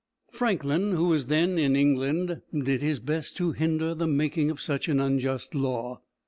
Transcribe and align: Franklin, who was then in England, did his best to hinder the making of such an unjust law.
Franklin, 0.31 0.93
who 0.93 1.09
was 1.09 1.27
then 1.27 1.59
in 1.59 1.75
England, 1.75 2.41
did 2.51 2.81
his 2.81 2.99
best 2.99 3.37
to 3.37 3.51
hinder 3.51 3.93
the 3.93 4.07
making 4.07 4.49
of 4.49 4.59
such 4.59 4.87
an 4.87 4.99
unjust 4.99 5.53
law. 5.53 6.01